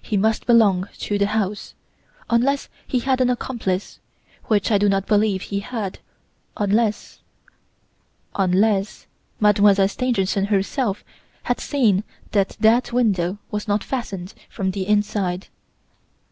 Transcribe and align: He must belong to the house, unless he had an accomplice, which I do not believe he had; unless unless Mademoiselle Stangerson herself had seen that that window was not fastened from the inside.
He 0.00 0.16
must 0.16 0.46
belong 0.46 0.88
to 0.98 1.18
the 1.18 1.26
house, 1.26 1.74
unless 2.30 2.68
he 2.86 3.00
had 3.00 3.20
an 3.20 3.28
accomplice, 3.28 3.98
which 4.44 4.70
I 4.70 4.78
do 4.78 4.88
not 4.88 5.04
believe 5.08 5.42
he 5.42 5.58
had; 5.58 5.98
unless 6.56 7.18
unless 8.36 9.08
Mademoiselle 9.40 9.88
Stangerson 9.88 10.44
herself 10.44 11.02
had 11.42 11.58
seen 11.58 12.04
that 12.30 12.50
that 12.60 12.92
window 12.92 13.38
was 13.50 13.66
not 13.66 13.82
fastened 13.82 14.34
from 14.48 14.70
the 14.70 14.86
inside. 14.86 15.48